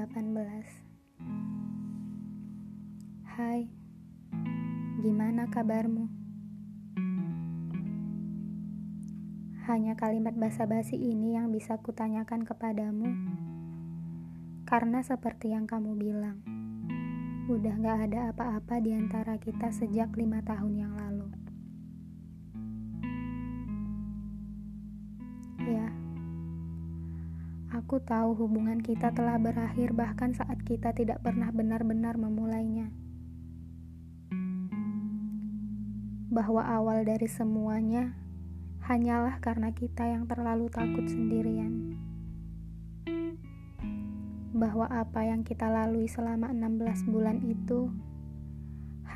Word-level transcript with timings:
18 0.00 0.32
Hai, 3.36 3.68
gimana 5.04 5.44
kabarmu? 5.52 6.08
Hanya 9.68 10.00
kalimat 10.00 10.32
basa-basi 10.40 10.96
ini 10.96 11.36
yang 11.36 11.52
bisa 11.52 11.76
kutanyakan 11.84 12.48
kepadamu. 12.48 13.12
Karena 14.64 15.04
seperti 15.04 15.52
yang 15.52 15.68
kamu 15.68 15.92
bilang 16.00 16.40
Udah 17.52 17.76
gak 17.76 18.08
ada 18.08 18.32
apa-apa 18.32 18.80
di 18.80 18.96
antara 18.96 19.36
kita 19.36 19.68
sejak 19.68 20.16
lima 20.16 20.40
tahun 20.40 20.80
yang 20.80 20.96
lalu 20.96 21.19
Aku 27.90 27.98
tahu 28.06 28.38
hubungan 28.38 28.78
kita 28.78 29.10
telah 29.10 29.34
berakhir 29.34 29.90
bahkan 29.90 30.30
saat 30.30 30.62
kita 30.62 30.94
tidak 30.94 31.26
pernah 31.26 31.50
benar-benar 31.50 32.14
memulainya. 32.14 32.86
Bahwa 36.30 36.70
awal 36.70 37.02
dari 37.02 37.26
semuanya 37.26 38.14
hanyalah 38.86 39.42
karena 39.42 39.74
kita 39.74 40.06
yang 40.06 40.30
terlalu 40.30 40.70
takut 40.70 41.02
sendirian. 41.10 41.98
Bahwa 44.54 44.86
apa 44.86 45.26
yang 45.26 45.42
kita 45.42 45.66
lalui 45.66 46.06
selama 46.06 46.54
16 46.54 47.10
bulan 47.10 47.42
itu 47.42 47.90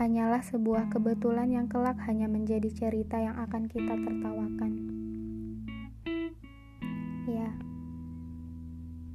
hanyalah 0.02 0.43
sebuah 0.43 0.91
kebetulan 0.91 1.46
yang 1.46 1.70
kelak 1.70 2.02
hanya 2.10 2.27
menjadi 2.27 2.74
cerita 2.74 3.23
yang 3.23 3.38
akan 3.38 3.70
kita 3.70 3.95
tertawakan. 4.02 5.04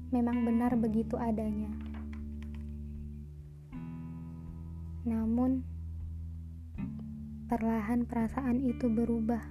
Memang 0.10 0.42
benar 0.42 0.74
begitu 0.74 1.14
adanya. 1.22 1.70
Namun, 5.06 5.62
perlahan 7.50 8.06
perasaan 8.10 8.62
itu 8.62 8.90
berubah. 8.90 9.42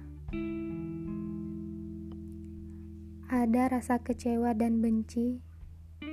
Ada 3.29 3.77
rasa 3.77 4.01
kecewa 4.01 4.51
dan 4.57 4.83
benci 4.83 5.39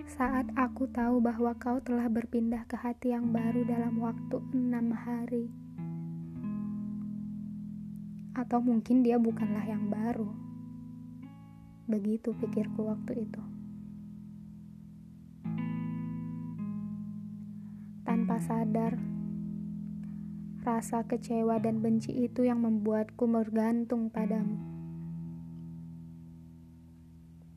saat 0.07 0.47
aku 0.55 0.87
tahu 0.91 1.19
bahwa 1.19 1.55
kau 1.59 1.83
telah 1.83 2.07
berpindah 2.07 2.63
ke 2.71 2.79
hati 2.79 3.11
yang 3.11 3.35
baru 3.35 3.67
dalam 3.67 3.99
waktu 3.99 4.39
enam 4.55 4.95
hari. 4.95 5.51
Atau 8.37 8.63
mungkin 8.63 9.03
dia 9.03 9.19
bukanlah 9.19 9.67
yang 9.67 9.91
baru. 9.91 10.29
Begitu 11.91 12.37
pikirku 12.37 12.87
waktu 12.87 13.27
itu. 13.27 13.56
Sadar. 18.41 18.97
Rasa 20.67 21.07
kecewa 21.07 21.63
dan 21.63 21.79
benci 21.79 22.11
itu 22.11 22.43
yang 22.43 22.67
membuatku 22.67 23.23
bergantung 23.31 24.11
padamu. 24.11 24.59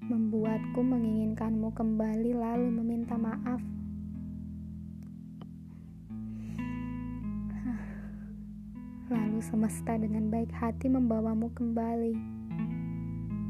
Membuatku 0.06 0.80
menginginkanmu 0.82 1.74
kembali 1.74 2.38
lalu 2.38 2.68
meminta 2.70 3.18
maaf. 3.18 3.62
Lalu 9.10 9.42
semesta 9.42 9.98
dengan 9.98 10.30
baik 10.30 10.54
hati 10.54 10.86
membawamu 10.86 11.50
kembali 11.58 12.14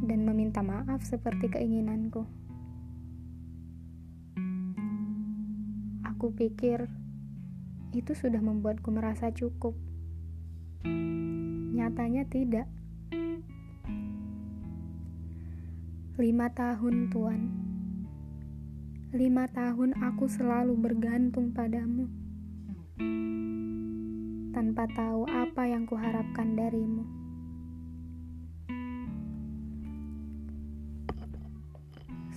dan 0.08 0.24
meminta 0.24 0.64
maaf 0.64 1.04
seperti 1.04 1.52
keinginanku. 1.52 2.24
Aku 6.08 6.32
pikir 6.36 6.88
itu 7.90 8.14
sudah 8.14 8.38
membuatku 8.38 8.94
merasa 8.94 9.34
cukup. 9.34 9.74
Nyatanya 11.74 12.24
tidak. 12.30 12.70
Lima 16.20 16.52
tahun, 16.52 17.10
Tuan. 17.10 17.42
Lima 19.10 19.50
tahun 19.50 19.98
aku 19.98 20.30
selalu 20.30 20.78
bergantung 20.78 21.50
padamu. 21.50 22.06
Tanpa 24.54 24.86
tahu 24.92 25.26
apa 25.26 25.66
yang 25.66 25.90
kuharapkan 25.90 26.54
darimu. 26.54 27.08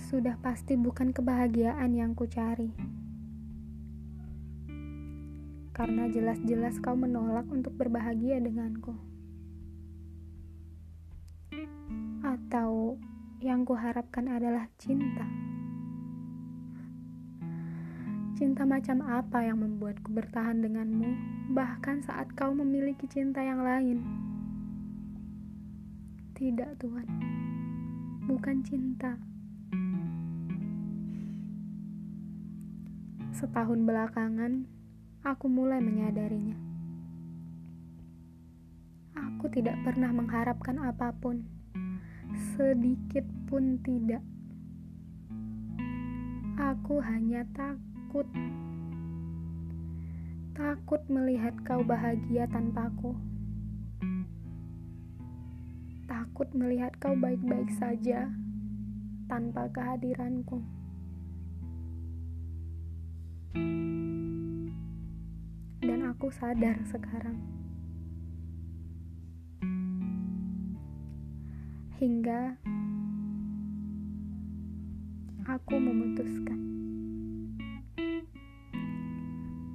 Sudah 0.09 0.39
pasti 0.41 0.73
bukan 0.77 1.13
kebahagiaan 1.13 1.93
yang 1.93 2.17
kucari 2.17 3.02
karena 5.73 6.05
jelas-jelas 6.05 6.77
kau 6.85 6.93
menolak 6.93 7.49
untuk 7.49 7.73
berbahagia 7.73 8.37
denganku. 8.37 8.93
Atau 12.21 13.01
yang 13.41 13.65
kuharapkan 13.65 14.29
adalah 14.29 14.69
cinta. 14.77 15.25
Cinta 18.37 18.69
macam 18.69 19.01
apa 19.01 19.41
yang 19.41 19.65
membuatku 19.65 20.13
bertahan 20.13 20.61
denganmu, 20.61 21.09
bahkan 21.57 22.05
saat 22.05 22.29
kau 22.37 22.53
memiliki 22.53 23.09
cinta 23.09 23.41
yang 23.41 23.65
lain? 23.65 23.97
Tidak, 26.37 26.77
Tuhan, 26.77 27.07
bukan 28.29 28.57
cinta. 28.61 29.17
Setahun 33.33 33.85
belakangan, 33.85 34.65
aku 35.23 35.47
mulai 35.47 35.79
menyadarinya. 35.79 36.59
Aku 39.15 39.47
tidak 39.47 39.79
pernah 39.87 40.11
mengharapkan 40.11 40.75
apa 40.83 41.15
pun, 41.15 41.47
sedikit 42.55 43.23
pun 43.47 43.79
tidak. 43.79 44.19
Aku 46.59 46.99
hanya 46.99 47.47
takut, 47.55 48.27
takut 50.51 51.01
melihat 51.07 51.55
kau 51.63 51.79
bahagia 51.87 52.43
tanpaku. 52.51 53.15
Takut 56.03 56.51
melihat 56.51 56.91
kau 56.99 57.15
baik-baik 57.15 57.71
saja 57.79 58.27
tanpa 59.31 59.71
kehadiranku. 59.71 60.59
Aku 66.23 66.31
sadar 66.31 66.79
sekarang. 66.87 67.35
Hingga 71.99 72.55
aku 75.43 75.75
memutuskan. 75.75 76.59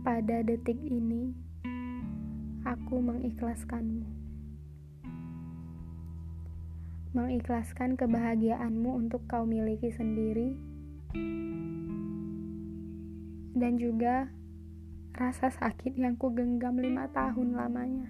Pada 0.00 0.40
detik 0.40 0.80
ini, 0.88 1.36
aku 2.64 2.96
mengikhlaskanmu. 2.96 4.08
Mengikhlaskan 7.12 8.00
kebahagiaanmu 8.00 8.96
untuk 8.96 9.20
kau 9.28 9.44
miliki 9.44 9.92
sendiri 9.92 10.56
dan 13.52 13.76
juga 13.76 14.32
rasa 15.18 15.50
sakit 15.50 15.98
yang 15.98 16.14
ku 16.14 16.30
genggam 16.30 16.78
lima 16.78 17.10
tahun 17.10 17.58
lamanya. 17.58 18.06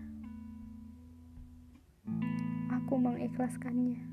Aku 2.69 3.01
mengikhlaskannya. 3.01 4.05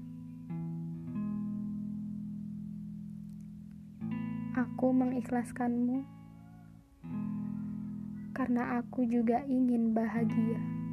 Aku 4.55 4.95
mengikhlaskanmu 4.95 6.07
karena 8.31 8.79
aku 8.79 9.03
juga 9.03 9.43
ingin 9.43 9.91
bahagia. 9.91 10.84